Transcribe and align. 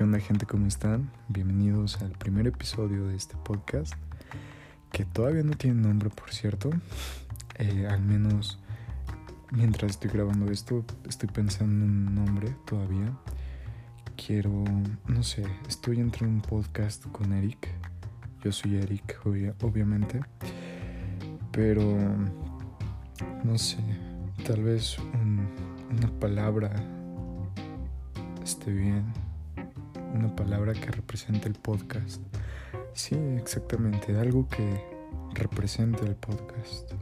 ¿Qué 0.00 0.20
gente? 0.20 0.46
¿Cómo 0.46 0.66
están? 0.66 1.10
Bienvenidos 1.28 2.00
al 2.00 2.12
primer 2.12 2.46
episodio 2.46 3.06
de 3.06 3.16
este 3.16 3.36
podcast, 3.36 3.92
que 4.92 5.04
todavía 5.04 5.42
no 5.42 5.52
tiene 5.58 5.82
nombre, 5.82 6.08
por 6.08 6.32
cierto. 6.32 6.70
Eh, 7.58 7.86
al 7.86 8.00
menos 8.00 8.58
mientras 9.50 9.90
estoy 9.90 10.10
grabando 10.10 10.50
esto, 10.50 10.86
estoy 11.06 11.28
pensando 11.28 11.84
en 11.84 11.90
un 12.08 12.14
nombre 12.14 12.56
todavía. 12.66 13.12
Quiero, 14.16 14.64
no 15.06 15.22
sé, 15.22 15.44
estoy 15.68 16.00
entre 16.00 16.26
un 16.26 16.40
podcast 16.40 17.04
con 17.08 17.34
Eric. 17.34 17.68
Yo 18.42 18.52
soy 18.52 18.76
Eric, 18.76 19.20
obviamente. 19.60 20.22
Pero, 21.52 21.84
no 23.44 23.58
sé, 23.58 23.76
tal 24.46 24.62
vez 24.62 24.96
una 25.90 26.10
palabra 26.18 26.72
esté 28.42 28.72
bien 28.72 29.19
una 30.14 30.34
palabra 30.34 30.72
que 30.72 30.90
represente 30.90 31.48
el 31.48 31.54
podcast. 31.54 32.20
Sí, 32.92 33.16
exactamente, 33.38 34.16
algo 34.18 34.48
que 34.48 34.84
represente 35.34 36.04
el 36.04 36.16
podcast. 36.16 36.92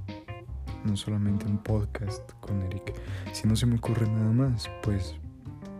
No 0.84 0.96
solamente 0.96 1.46
un 1.46 1.58
podcast 1.58 2.30
con 2.40 2.62
Eric. 2.62 2.94
Si 3.32 3.48
no 3.48 3.56
se 3.56 3.66
me 3.66 3.76
ocurre 3.76 4.08
nada 4.08 4.32
más, 4.32 4.70
pues 4.82 5.16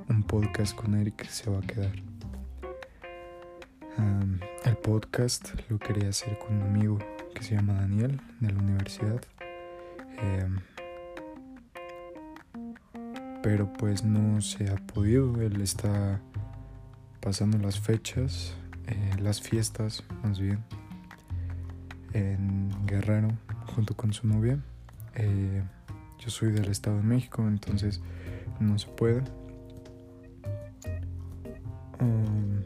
un 0.09 0.23
podcast 0.23 0.75
con 0.75 0.95
Eric 0.95 1.29
se 1.29 1.51
va 1.51 1.59
a 1.59 1.63
quedar. 1.63 1.93
el 4.65 4.77
podcast 4.77 5.51
lo 5.69 5.79
quería 5.79 6.09
hacer 6.11 6.39
con 6.39 6.57
un 6.57 6.63
amigo 6.63 6.99
que 7.35 7.43
se 7.43 7.55
llama 7.55 7.75
Daniel 7.75 8.21
de 8.41 8.53
la 8.53 8.59
universidad. 8.59 9.21
Em, 10.21 10.59
pero 13.43 13.73
pues 13.73 14.05
no 14.05 14.41
se 14.41 14.69
ha 14.71 14.77
podido. 14.77 15.41
Él 15.41 15.61
está 15.61 16.21
pasando 17.29 17.59
las 17.59 17.79
fechas, 17.79 18.55
eh, 18.87 19.13
las 19.21 19.43
fiestas 19.43 20.03
más 20.23 20.41
bien, 20.41 20.65
en 22.15 22.71
Guerrero 22.87 23.29
junto 23.67 23.95
con 23.95 24.15
su 24.15 24.27
novia. 24.27 24.59
Eh, 25.15 25.63
yo 26.19 26.31
soy 26.31 26.53
del 26.53 26.71
Estado 26.71 26.97
de 26.97 27.03
México, 27.03 27.47
entonces 27.47 28.01
no 28.61 28.79
se 28.79 28.87
puede. 28.87 29.25
Um, 32.01 32.63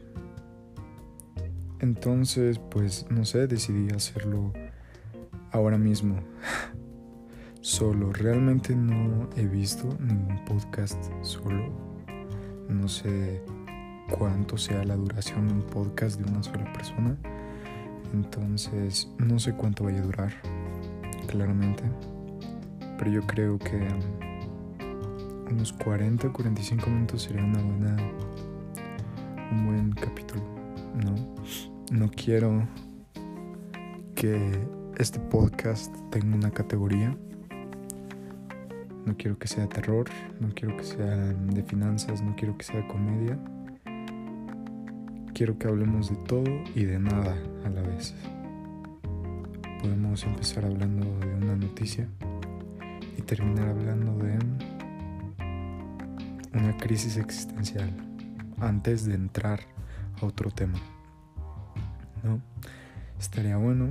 entonces, 1.81 2.61
pues 2.61 3.07
no 3.11 3.25
sé, 3.25 3.49
decidí 3.49 3.91
hacerlo 3.91 4.53
ahora 5.51 5.77
mismo. 5.77 6.21
solo, 7.63 8.13
realmente 8.13 8.77
no 8.77 9.29
he 9.37 9.45
visto 9.45 9.89
ningún 9.99 10.45
podcast 10.45 11.03
solo. 11.23 11.69
No 12.69 12.87
sé 12.87 13.43
cuánto 14.19 14.59
sea 14.59 14.85
la 14.85 14.95
duración 14.95 15.49
de 15.49 15.55
un 15.55 15.63
podcast 15.63 16.21
de 16.21 16.31
una 16.31 16.43
sola 16.43 16.71
persona. 16.73 17.17
Entonces, 18.13 19.11
no 19.19 19.39
sé 19.39 19.55
cuánto 19.55 19.85
vaya 19.85 20.01
a 20.01 20.03
durar, 20.03 20.33
claramente. 21.27 21.83
Pero 22.99 23.11
yo 23.11 23.27
creo 23.27 23.59
que 23.59 23.89
unos 25.51 25.73
40 25.73 26.29
o 26.29 26.33
45 26.33 26.91
minutos 26.91 27.23
sería 27.23 27.45
una 27.45 27.63
buena 27.63 27.97
un 29.51 29.67
buen 29.67 29.93
capítulo, 29.93 30.43
¿no? 31.05 31.15
No 31.91 32.11
quiero 32.11 32.67
que 34.15 34.67
este 34.99 35.19
podcast 35.19 35.95
tenga 36.11 36.37
una 36.37 36.51
categoría. 36.51 37.17
No 39.05 39.17
quiero 39.17 39.37
que 39.37 39.49
sea 39.49 39.69
terror, 39.69 40.09
no 40.39 40.49
quiero 40.55 40.77
que 40.77 40.85
sea 40.85 41.17
de 41.17 41.63
finanzas, 41.65 42.23
no 42.23 42.37
quiero 42.37 42.57
que 42.57 42.65
sea 42.65 42.87
comedia 42.87 43.37
quiero 45.43 45.59
que 45.59 45.67
hablemos 45.67 46.09
de 46.09 46.15
todo 46.25 46.45
y 46.73 46.85
de 46.85 47.01
nada 47.01 47.37
a 47.65 47.69
la 47.69 47.83
vez. 47.83 48.15
Podemos 49.81 50.23
empezar 50.23 50.65
hablando 50.65 51.05
de 51.19 51.35
una 51.35 51.57
noticia 51.57 52.07
y 53.19 53.23
terminar 53.23 53.71
hablando 53.71 54.17
de 54.19 54.39
una 56.55 56.77
crisis 56.77 57.17
existencial 57.17 57.91
antes 58.61 59.05
de 59.05 59.17
entrar 59.17 59.59
a 60.21 60.27
otro 60.27 60.53
tema. 60.53 60.79
¿No? 62.23 62.41
Estaría 63.19 63.57
bueno. 63.57 63.91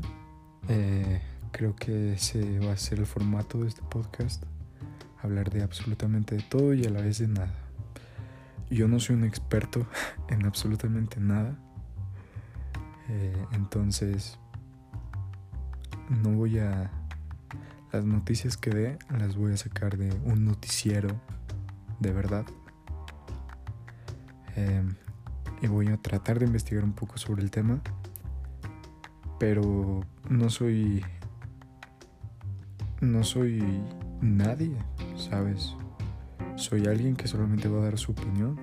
Eh, 0.69 1.21
creo 1.51 1.75
que 1.75 2.13
ese 2.13 2.59
va 2.59 2.71
a 2.71 2.77
ser 2.77 2.99
el 2.99 3.05
formato 3.05 3.57
de 3.57 3.67
este 3.67 3.81
podcast. 3.81 4.41
Hablar 5.21 5.49
de 5.49 5.63
absolutamente 5.63 6.37
de 6.37 6.43
todo 6.43 6.73
y 6.73 6.85
a 6.85 6.89
la 6.89 7.01
vez 7.01 7.19
de 7.19 7.27
nada. 7.27 7.70
Yo 8.71 8.87
no 8.87 9.01
soy 9.01 9.17
un 9.17 9.25
experto 9.25 9.85
en 10.29 10.45
absolutamente 10.45 11.19
nada. 11.19 11.59
Eh, 13.09 13.45
entonces, 13.51 14.39
no 16.09 16.31
voy 16.31 16.59
a... 16.59 16.89
Las 17.91 18.05
noticias 18.05 18.55
que 18.55 18.69
dé 18.69 18.99
las 19.09 19.35
voy 19.35 19.51
a 19.51 19.57
sacar 19.57 19.97
de 19.97 20.13
un 20.23 20.45
noticiero 20.45 21.09
de 21.99 22.13
verdad. 22.13 22.45
Em, 24.55 24.95
y 25.61 25.67
voy 25.67 25.89
a 25.89 25.97
tratar 25.97 26.39
de 26.39 26.45
investigar 26.45 26.85
un 26.85 26.93
poco 26.93 27.17
sobre 27.17 27.43
el 27.43 27.51
tema. 27.51 27.81
Pero 29.39 30.05
no 30.29 30.49
soy... 30.49 31.03
No 33.01 33.25
soy 33.25 33.61
nadie, 34.21 34.77
¿sabes? 35.17 35.75
Soy 36.61 36.85
alguien 36.85 37.15
que 37.15 37.27
solamente 37.27 37.67
va 37.67 37.79
a 37.79 37.85
dar 37.85 37.97
su 37.97 38.11
opinión. 38.11 38.55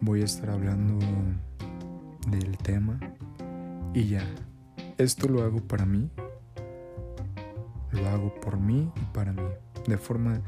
Voy 0.00 0.22
a 0.22 0.24
estar 0.24 0.50
hablando 0.50 0.96
del 2.28 2.56
tema 2.58 3.00
y 3.92 4.06
ya. 4.06 4.24
Esto 4.96 5.26
lo 5.28 5.42
hago 5.42 5.58
para 5.58 5.84
mí. 5.84 6.08
Lo 7.90 8.08
hago 8.08 8.32
por 8.36 8.60
mí 8.60 8.88
y 8.94 9.04
para 9.12 9.32
mí. 9.32 9.42
De 9.88 9.98
forma 9.98 10.40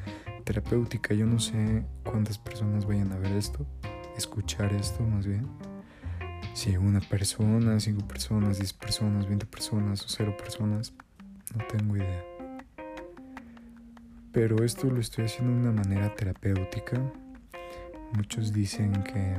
terapéutica. 0.45 1.13
Yo 1.13 1.27
no 1.27 1.41
sé 1.41 1.85
cuántas 2.05 2.39
personas 2.39 2.87
vayan 2.87 3.11
a 3.11 3.19
ver 3.19 3.33
esto. 3.33 3.67
Escuchar 4.17 4.73
esto 4.75 5.03
más 5.03 5.27
bien. 5.27 5.45
Si 6.55 6.77
una 6.77 7.01
persona, 7.01 7.81
cinco 7.81 8.07
personas, 8.07 8.59
diez 8.59 8.73
personas, 8.73 9.27
veinte 9.27 9.45
personas 9.45 10.05
o 10.05 10.09
cero 10.09 10.37
personas. 10.39 10.95
No 11.57 11.65
tengo 11.67 11.97
idea. 11.97 12.38
Pero 14.39 14.63
esto 14.65 14.89
lo 14.89 15.01
estoy 15.01 15.25
haciendo 15.25 15.53
de 15.53 15.69
una 15.69 15.83
manera 15.83 16.15
terapéutica. 16.15 17.03
Muchos 18.13 18.53
dicen 18.53 18.93
que 19.03 19.35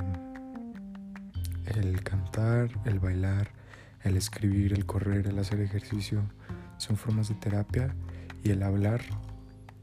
el 1.67 2.03
cantar, 2.03 2.69
el 2.83 2.99
bailar, 2.99 3.47
el 4.03 4.17
escribir, 4.17 4.73
el 4.73 4.85
correr, 4.85 5.27
el 5.27 5.39
hacer 5.39 5.61
ejercicio 5.61 6.23
son 6.75 6.97
formas 6.97 7.29
de 7.29 7.35
terapia 7.35 7.95
y 8.43 8.49
el 8.49 8.61
hablar 8.61 8.99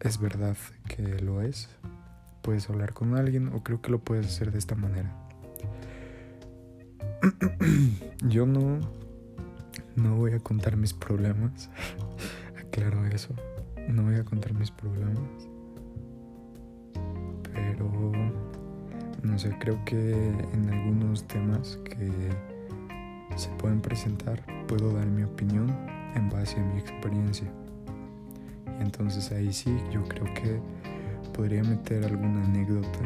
es 0.00 0.21
verdad 0.21 0.54
que 0.87 1.19
lo 1.22 1.41
es. 1.41 1.71
Puedes 2.43 2.69
hablar 2.69 2.93
con 2.93 3.16
alguien 3.16 3.48
o 3.54 3.62
creo 3.65 3.81
que 3.81 3.91
lo 3.91 4.00
puedes 4.00 4.27
hacer 4.27 4.53
de 4.53 4.59
esta 4.59 4.75
manera. 4.75 5.16
Yo 8.28 8.44
no 8.44 8.81
no 9.94 10.16
voy 10.16 10.33
a 10.33 10.41
contar 10.41 10.77
mis 10.77 10.93
problemas. 10.93 11.71
Aclaro 12.60 13.06
eso 13.06 13.34
no 13.92 14.02
voy 14.04 14.16
a 14.16 14.24
contar 14.24 14.54
mis 14.54 14.70
problemas. 14.70 15.48
Pero, 17.52 18.12
no 19.22 19.38
sé, 19.38 19.56
creo 19.58 19.84
que 19.84 20.12
en 20.52 20.70
algunos 20.70 21.26
temas 21.26 21.78
que 21.84 22.10
se 23.36 23.48
pueden 23.58 23.80
presentar 23.80 24.42
puedo 24.66 24.92
dar 24.92 25.06
mi 25.06 25.22
opinión 25.22 25.74
en 26.14 26.28
base 26.30 26.58
a 26.60 26.64
mi 26.64 26.80
experiencia. 26.80 27.47
Y 28.78 28.82
entonces 28.82 29.30
ahí 29.32 29.52
sí, 29.52 29.76
yo 29.92 30.03
creo 30.04 30.24
que 30.34 30.60
podría 31.32 31.62
meter 31.62 32.04
alguna 32.04 32.44
anécdota, 32.44 32.98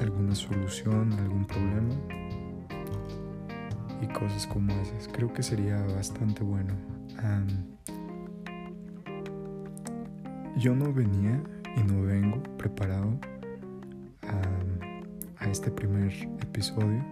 alguna 0.00 0.34
solución, 0.34 1.12
algún 1.14 1.44
problema 1.44 1.94
y 4.00 4.06
cosas 4.08 4.46
como 4.46 4.72
esas. 4.72 5.08
Creo 5.08 5.32
que 5.32 5.42
sería 5.42 5.84
bastante 5.94 6.42
bueno. 6.44 6.74
Yo 10.56 10.74
no 10.74 10.90
venía 10.90 11.38
y 11.76 11.82
no 11.82 12.00
vengo 12.00 12.42
preparado 12.56 13.20
a, 14.22 15.46
este 15.50 15.70
primer 15.70 16.12
episodio 16.40 17.04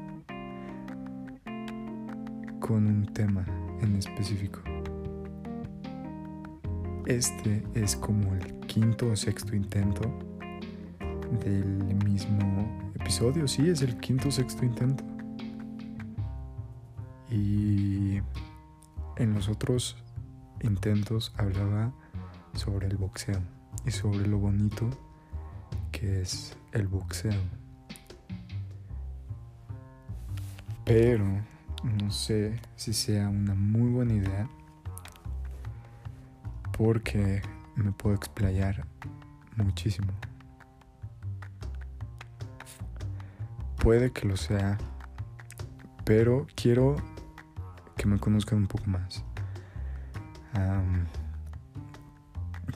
con 2.59 2.87
un 2.87 3.07
tema 3.13 3.45
en 3.83 3.97
específico. 3.97 4.61
Este 7.07 7.63
es 7.75 7.95
como 7.95 8.35
el 8.35 8.55
quinto 8.61 9.11
o 9.11 9.17
sexto 9.17 9.55
intento 9.55 10.03
del 11.45 11.95
mismo 12.03 12.91
episodio. 12.95 13.47
Sí, 13.47 13.69
es 13.69 13.83
el 13.83 13.99
quinto 13.99 14.29
o 14.29 14.33
sexto 14.33 14.65
intento. 14.65 15.05
Y 17.31 18.21
en 19.17 19.35
los 19.35 19.51
otros 19.51 19.97
intentos 20.63 21.33
hablaba 21.37 21.93
sobre 22.55 22.87
el 22.89 22.97
boxeo 22.97 23.41
y 23.85 23.91
sobre 23.91 24.27
lo 24.27 24.39
bonito 24.39 24.89
que 25.93 26.23
es 26.23 26.57
el 26.73 26.89
boxeo. 26.89 27.41
Pero 30.85 31.25
no 31.83 32.11
sé 32.11 32.61
si 32.77 32.93
sea 32.93 33.29
una 33.29 33.55
muy 33.55 33.91
buena 33.91 34.15
idea 34.15 34.49
porque 36.77 37.43
me 37.77 37.93
puedo 37.93 38.17
explayar 38.17 38.87
muchísimo. 39.57 40.13
Puede 43.77 44.13
que 44.13 44.27
lo 44.27 44.37
sea, 44.37 44.79
pero 46.05 46.47
quiero 46.55 46.97
que 47.97 48.07
me 48.07 48.19
conozcan 48.19 48.59
un 48.59 48.67
poco 48.67 48.87
más. 48.87 49.25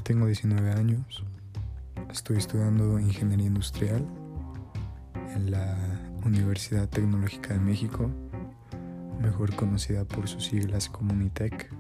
Tengo 0.08 0.24
19 0.24 0.72
años, 0.72 1.22
estoy 2.10 2.38
estudiando 2.38 2.98
ingeniería 2.98 3.44
industrial 3.44 4.06
en 5.34 5.50
la 5.50 5.76
Universidad 6.24 6.88
Tecnológica 6.88 7.52
de 7.52 7.60
México, 7.60 8.10
mejor 9.20 9.54
conocida 9.54 10.06
por 10.06 10.26
sus 10.26 10.46
siglas 10.46 10.88
Comunitec. 10.88 11.70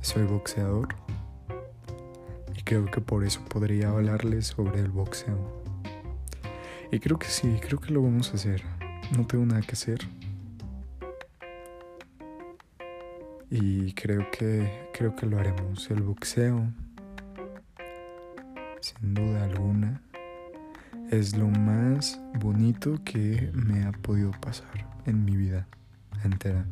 soy 0.00 0.24
boxeador 0.24 0.88
y 2.56 2.62
creo 2.62 2.86
que 2.86 3.00
por 3.00 3.22
eso 3.22 3.40
podría 3.44 3.90
hablarles 3.90 4.48
sobre 4.48 4.80
el 4.80 4.90
boxeo. 4.90 5.62
Y 6.90 6.98
creo 6.98 7.20
que 7.20 7.28
sí, 7.28 7.60
creo 7.64 7.78
que 7.78 7.92
lo 7.92 8.02
vamos 8.02 8.32
a 8.32 8.34
hacer. 8.34 8.64
No 9.16 9.24
tengo 9.28 9.46
nada 9.46 9.60
que 9.60 9.74
hacer. 9.74 10.00
Y 13.50 13.92
creo 13.94 14.30
que 14.30 14.88
creo 14.92 15.14
que 15.16 15.26
lo 15.26 15.38
haremos. 15.38 15.90
El 15.90 16.02
boxeo 16.02 16.72
sin 18.80 19.14
duda 19.14 19.44
alguna 19.44 20.02
es 21.10 21.36
lo 21.36 21.48
más 21.48 22.20
bonito 22.38 23.00
que 23.04 23.50
me 23.52 23.84
ha 23.84 23.92
podido 23.92 24.30
pasar 24.40 24.86
en 25.06 25.24
mi 25.24 25.36
vida 25.36 25.66
entera. 26.24 26.64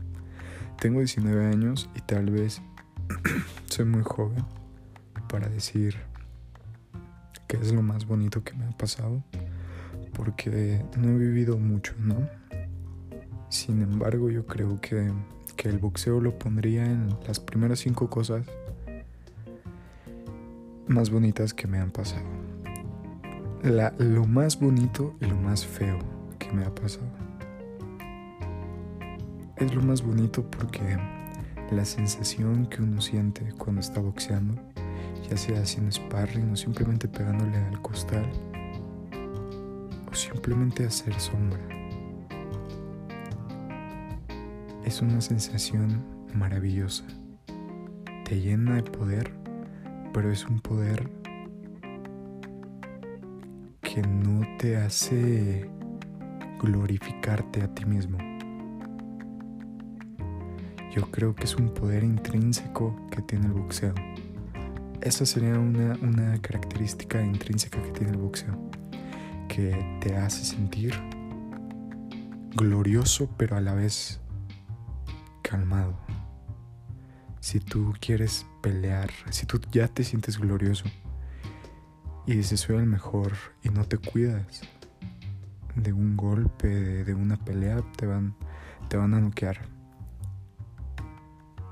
Tengo 0.80 1.00
19 1.00 1.46
años 1.46 1.90
y 1.96 2.00
tal 2.02 2.30
vez 2.30 2.62
soy 3.66 3.84
muy 3.84 4.02
joven 4.02 4.44
para 5.28 5.48
decir 5.48 5.96
que 7.48 7.56
es 7.56 7.72
lo 7.72 7.82
más 7.82 8.06
bonito 8.06 8.44
que 8.44 8.54
me 8.54 8.66
ha 8.66 8.70
pasado 8.70 9.24
porque 10.14 10.84
no 10.96 11.08
he 11.10 11.18
vivido 11.18 11.58
mucho, 11.58 11.94
¿no? 11.98 12.28
Sin 13.48 13.82
embargo, 13.82 14.30
yo 14.30 14.46
creo 14.46 14.80
que, 14.80 15.10
que 15.58 15.68
el 15.68 15.78
boxeo 15.78 16.20
lo 16.20 16.38
pondría 16.38 16.86
en 16.86 17.08
las 17.26 17.40
primeras 17.40 17.80
cinco 17.80 18.08
cosas 18.08 18.46
más 20.86 21.10
bonitas 21.10 21.52
que 21.52 21.66
me 21.66 21.78
han 21.78 21.90
pasado. 21.90 22.24
La, 23.64 23.92
lo 23.98 24.24
más 24.24 24.60
bonito 24.60 25.16
y 25.20 25.26
lo 25.26 25.34
más 25.34 25.66
feo 25.66 25.98
que 26.38 26.52
me 26.52 26.64
ha 26.64 26.72
pasado. 26.72 27.08
Es 29.56 29.74
lo 29.74 29.82
más 29.82 30.00
bonito 30.00 30.48
porque 30.48 30.96
la 31.72 31.84
sensación 31.84 32.66
que 32.66 32.80
uno 32.80 33.00
siente 33.00 33.52
cuando 33.58 33.80
está 33.80 34.00
boxeando, 34.00 34.54
ya 35.28 35.36
sea 35.36 35.60
haciendo 35.60 35.90
sparring 35.90 36.52
o 36.52 36.56
simplemente 36.56 37.08
pegándole 37.08 37.56
al 37.56 37.82
costal, 37.82 38.30
o 40.08 40.14
simplemente 40.14 40.86
hacer 40.86 41.18
sombra. 41.18 41.77
Es 44.88 45.02
una 45.02 45.20
sensación 45.20 46.02
maravillosa. 46.32 47.04
Te 48.24 48.40
llena 48.40 48.76
de 48.76 48.84
poder, 48.84 49.34
pero 50.14 50.32
es 50.32 50.46
un 50.46 50.60
poder 50.60 51.10
que 53.82 54.00
no 54.00 54.46
te 54.56 54.78
hace 54.78 55.70
glorificarte 56.62 57.60
a 57.60 57.74
ti 57.74 57.84
mismo. 57.84 58.16
Yo 60.96 61.10
creo 61.10 61.34
que 61.34 61.44
es 61.44 61.56
un 61.56 61.68
poder 61.74 62.02
intrínseco 62.02 62.96
que 63.10 63.20
tiene 63.20 63.48
el 63.48 63.52
boxeo. 63.52 63.92
Esa 65.02 65.26
sería 65.26 65.58
una, 65.58 65.98
una 66.00 66.40
característica 66.40 67.22
intrínseca 67.22 67.82
que 67.82 67.90
tiene 67.90 68.12
el 68.12 68.18
boxeo 68.18 68.58
que 69.48 69.98
te 70.00 70.16
hace 70.16 70.46
sentir 70.46 70.94
glorioso 72.56 73.28
pero 73.36 73.58
a 73.58 73.60
la 73.60 73.74
vez 73.74 74.18
calmado. 75.48 75.96
Si 77.40 77.60
tú 77.60 77.94
quieres 78.00 78.44
pelear, 78.60 79.10
si 79.30 79.46
tú 79.46 79.60
ya 79.72 79.88
te 79.88 80.04
sientes 80.04 80.38
glorioso 80.38 80.84
y 82.26 82.34
dices 82.34 82.60
soy 82.60 82.76
el 82.76 82.86
mejor 82.86 83.32
y 83.62 83.70
no 83.70 83.84
te 83.84 83.96
cuidas 83.96 84.60
de 85.74 85.92
un 85.92 86.16
golpe, 86.16 86.68
de, 86.68 87.14
una 87.14 87.36
pelea, 87.36 87.82
te 87.96 88.06
van, 88.06 88.34
te 88.88 88.96
van 88.98 89.14
a 89.14 89.20
noquear. 89.20 89.60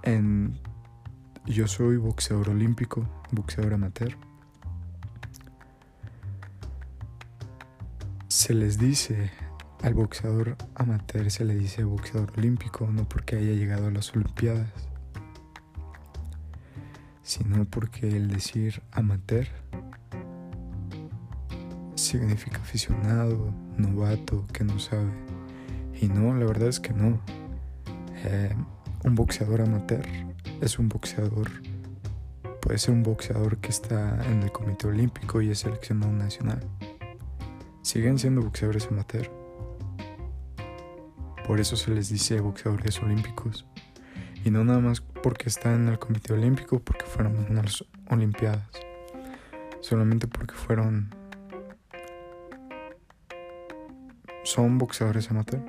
En, 0.02 0.58
yo 1.44 1.67
soy 1.67 1.96
boxeador 1.96 2.50
olímpico, 2.50 3.06
boxeador 3.32 3.75
amateur. 3.75 4.17
Se 8.28 8.55
les 8.55 8.78
dice 8.78 9.31
al 9.82 9.94
boxeador 9.94 10.56
amateur, 10.75 11.31
se 11.31 11.44
le 11.44 11.55
dice 11.55 11.84
boxeador 11.84 12.32
olímpico, 12.37 12.88
no 12.90 13.08
porque 13.08 13.37
haya 13.37 13.52
llegado 13.52 13.88
a 13.88 13.90
las 13.90 14.14
Olimpiadas, 14.14 14.69
sino 17.23 17.64
porque 17.64 18.08
el 18.08 18.28
decir 18.28 18.82
amateur 18.93 19.46
significa 21.94 22.58
aficionado, 22.58 23.52
novato, 23.76 24.46
que 24.52 24.64
no 24.64 24.78
sabe. 24.78 25.11
Y 26.00 26.08
no, 26.08 26.34
la 26.34 26.46
verdad 26.46 26.69
es 26.69 26.81
que 26.81 26.93
no. 26.93 27.20
Eh, 28.25 28.55
un 29.05 29.14
boxeador 29.14 29.62
amateur 29.62 30.05
es 30.61 30.78
un 30.78 30.88
boxeador, 30.88 31.50
puede 32.61 32.78
ser 32.78 32.94
un 32.94 33.02
boxeador 33.02 33.58
que 33.58 33.69
está 33.69 34.25
en 34.31 34.43
el 34.43 34.52
Comité 34.52 34.88
Olímpico 34.88 35.40
y 35.43 35.50
es 35.50 35.61
seleccionado 35.61 36.12
nacional 36.12 36.61
siguen 37.87 38.19
siendo 38.19 38.43
boxeadores 38.43 38.88
amateur. 38.88 39.45
Por 41.46 41.60
eso 41.60 41.76
se 41.76 41.90
les 41.93 42.08
dice 42.08 42.40
boxeadores 42.40 43.00
olímpicos. 43.02 43.66
Y 44.44 44.50
no 44.50 44.64
nada 44.64 44.81
más 44.81 45.00
porque 45.00 45.48
están 45.48 45.82
en 45.82 45.88
el 45.88 45.98
Comité 45.98 46.32
Olímpico, 46.32 46.78
porque 46.81 47.04
fueron 47.04 47.46
en 47.48 47.56
las 47.56 47.84
Olimpiadas. 48.10 48.68
Solamente 49.80 50.26
porque 50.26 50.54
fueron... 50.54 51.14
Son 54.44 54.78
boxeadores 54.78 55.30
amateur. 55.30 55.62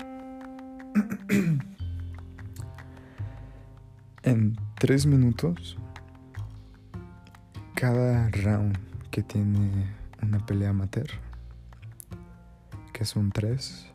en 4.23 4.57
tres 4.79 5.05
minutos, 5.05 5.77
cada 7.75 8.29
round 8.29 8.77
que 9.09 9.23
tiene 9.23 9.95
una 10.21 10.45
pelea 10.45 10.69
amateur 10.69 11.09
que 12.97 13.05
son 13.05 13.31
tres 13.31 13.85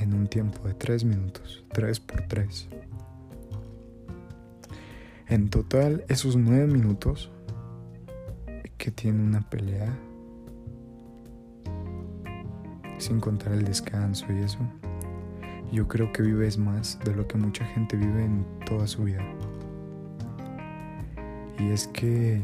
en 0.00 0.14
un 0.14 0.26
tiempo 0.26 0.66
de 0.66 0.74
tres 0.74 1.04
minutos, 1.04 1.64
tres 1.72 2.00
por 2.00 2.22
tres. 2.22 2.68
En 5.28 5.48
total, 5.48 6.04
esos 6.08 6.36
nueve 6.36 6.66
minutos 6.66 7.30
que 8.78 8.90
tiene 8.90 9.22
una 9.22 9.48
pelea, 9.48 9.96
sin 12.98 13.20
contar 13.20 13.52
el 13.52 13.64
descanso 13.64 14.26
y 14.32 14.38
eso, 14.38 14.58
yo 15.72 15.86
creo 15.86 16.12
que 16.12 16.22
vives 16.22 16.58
más 16.58 16.98
de 17.04 17.14
lo 17.14 17.28
que 17.28 17.38
mucha 17.38 17.64
gente 17.64 17.96
vive 17.96 18.24
en 18.24 18.44
toda 18.66 18.86
su 18.86 19.04
vida. 19.04 19.24
Y 21.58 21.70
es 21.70 21.86
que 21.88 22.40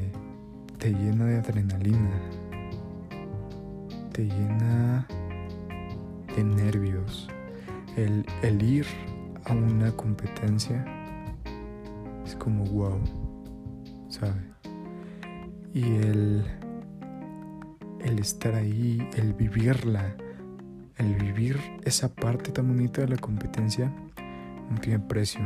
te 0.79 0.93
llena 0.93 1.25
de 1.25 1.39
adrenalina, 1.39 2.21
te 4.13 4.25
llena 4.27 5.07
de 6.37 6.45
nervios. 6.45 7.29
El, 7.97 8.27
el 8.43 8.63
ir 8.63 8.87
a 9.47 9.53
una 9.55 9.91
competencia 9.93 10.85
es 12.25 12.37
como 12.37 12.65
wow, 12.65 13.01
¿sabe? 14.09 14.41
Y 15.73 15.83
el, 15.83 16.45
el 18.01 18.19
estar 18.19 18.55
ahí, 18.55 19.07
el 19.17 19.33
vivirla, 19.33 20.15
el 20.99 21.15
vivir 21.15 21.59
esa 21.85 22.15
parte 22.15 22.51
tan 22.53 22.69
bonita 22.69 23.03
de 23.03 23.09
la 23.09 23.17
competencia 23.17 23.93
no 24.71 24.79
tiene 24.81 24.99
precio. 24.99 25.41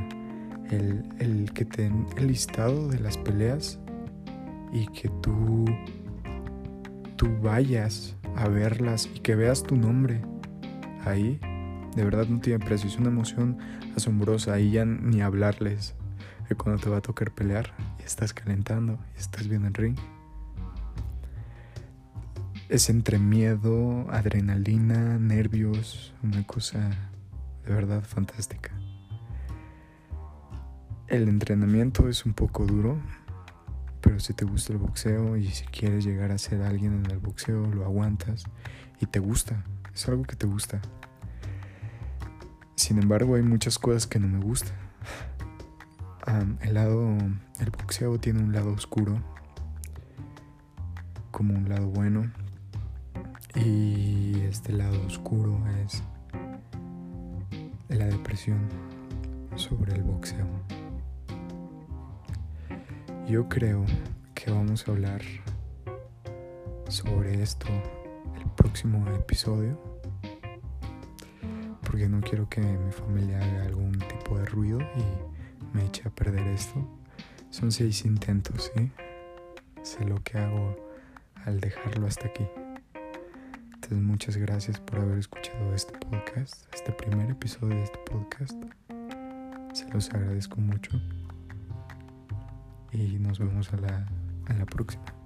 El, 0.70 1.04
el 1.18 1.52
que 1.52 1.64
te 1.64 1.90
el 2.16 2.26
listado 2.26 2.88
de 2.88 3.00
las 3.00 3.16
peleas 3.18 3.80
y 4.72 4.86
que 4.86 5.08
tú, 5.20 5.64
tú 7.16 7.28
vayas 7.42 8.16
a 8.36 8.48
verlas 8.48 9.08
y 9.12 9.18
que 9.18 9.34
veas 9.34 9.62
tu 9.62 9.76
nombre 9.76 10.22
ahí, 11.04 11.40
de 11.94 12.04
verdad 12.04 12.26
no 12.26 12.40
tiene 12.40 12.64
precio. 12.64 12.88
Es 12.88 12.96
una 12.96 13.08
emoción 13.08 13.58
asombrosa 13.96 14.58
y 14.60 14.72
ya 14.72 14.84
ni 14.84 15.20
hablarles 15.20 15.94
de 16.48 16.54
cuando 16.54 16.82
te 16.82 16.90
va 16.90 16.98
a 16.98 17.02
tocar 17.02 17.32
pelear 17.32 17.72
y 17.98 18.02
estás 18.02 18.32
calentando 18.32 18.98
y 19.16 19.20
estás 19.20 19.48
viendo 19.48 19.68
el 19.68 19.74
ring. 19.74 19.96
es 22.70 22.88
entre 22.88 23.18
miedo, 23.18 24.06
adrenalina, 24.10 25.18
nervios, 25.18 26.14
una 26.22 26.46
cosa 26.46 26.78
de 27.66 27.74
verdad 27.74 28.04
fantástica. 28.04 28.70
El 31.08 31.28
entrenamiento 31.28 32.08
es 32.08 32.24
un 32.24 32.32
poco 32.32 32.64
duro, 32.64 32.96
pero 34.00 34.20
si 34.20 34.34
te 34.34 34.44
gusta 34.44 34.72
el 34.72 34.78
boxeo 34.78 35.36
y 35.36 35.48
si 35.48 35.64
quieres 35.66 36.04
llegar 36.04 36.30
a 36.30 36.38
ser 36.38 36.62
alguien 36.62 37.04
en 37.04 37.10
el 37.10 37.18
boxeo, 37.18 37.66
lo 37.66 37.84
aguantas 37.84 38.44
y 39.00 39.06
te 39.06 39.18
gusta, 39.18 39.64
es 39.92 40.08
algo 40.08 40.22
que 40.22 40.36
te 40.36 40.46
gusta. 40.46 40.80
Sin 42.80 42.96
embargo, 42.96 43.34
hay 43.34 43.42
muchas 43.42 43.78
cosas 43.78 44.06
que 44.06 44.18
no 44.18 44.26
me 44.26 44.42
gustan. 44.42 44.74
el 46.62 46.72
lado, 46.72 47.10
el 47.58 47.70
boxeo 47.70 48.18
tiene 48.18 48.42
un 48.42 48.54
lado 48.54 48.72
oscuro, 48.72 49.22
como 51.30 51.52
un 51.52 51.68
lado 51.68 51.88
bueno, 51.88 52.32
y 53.54 54.40
este 54.48 54.72
lado 54.72 54.98
oscuro 55.06 55.60
es 55.84 56.02
la 57.90 58.06
depresión 58.06 58.66
sobre 59.56 59.94
el 59.94 60.02
boxeo. 60.02 60.46
Yo 63.28 63.46
creo 63.50 63.84
que 64.34 64.50
vamos 64.50 64.88
a 64.88 64.92
hablar 64.92 65.20
sobre 66.88 67.42
esto 67.42 67.66
el 68.38 68.50
próximo 68.52 69.06
episodio. 69.10 69.89
Porque 72.00 72.16
no 72.16 72.22
quiero 72.22 72.48
que 72.48 72.62
mi 72.62 72.90
familia 72.92 73.36
haga 73.36 73.64
algún 73.64 73.92
tipo 73.92 74.38
de 74.38 74.46
ruido 74.46 74.80
y 74.80 75.76
me 75.76 75.84
eche 75.84 76.08
a 76.08 76.10
perder 76.10 76.46
esto. 76.46 76.82
Son 77.50 77.70
seis 77.70 78.06
intentos, 78.06 78.72
¿sí? 78.74 78.90
Sé 79.82 80.06
lo 80.06 80.14
que 80.22 80.38
hago 80.38 80.74
al 81.44 81.60
dejarlo 81.60 82.06
hasta 82.06 82.28
aquí. 82.28 82.46
Entonces 83.74 83.98
muchas 83.98 84.38
gracias 84.38 84.80
por 84.80 85.00
haber 85.00 85.18
escuchado 85.18 85.74
este 85.74 85.92
podcast, 85.98 86.74
este 86.74 86.90
primer 86.90 87.32
episodio 87.32 87.76
de 87.76 87.82
este 87.82 87.98
podcast. 88.10 88.54
Se 89.74 89.86
los 89.90 90.08
agradezco 90.08 90.58
mucho 90.58 90.92
y 92.92 93.18
nos 93.18 93.38
vemos 93.38 93.70
a 93.74 93.76
la, 93.76 94.08
a 94.46 94.54
la 94.54 94.64
próxima. 94.64 95.19